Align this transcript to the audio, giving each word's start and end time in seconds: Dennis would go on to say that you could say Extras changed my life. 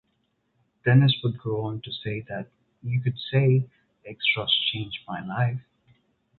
Dennis 0.83 1.19
would 1.23 1.37
go 1.37 1.61
on 1.61 1.79
to 1.81 1.91
say 1.91 2.21
that 2.21 2.47
you 2.81 2.99
could 3.01 3.19
say 3.19 3.69
Extras 4.03 4.49
changed 4.73 4.97
my 5.07 5.23
life. 5.23 5.61